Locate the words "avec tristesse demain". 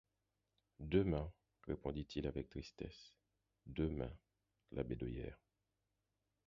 2.25-4.11